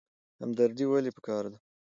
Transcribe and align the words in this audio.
همدردي 0.41 0.85
ولې 0.87 1.11
پکار 1.17 1.43
ده؟ 1.51 1.57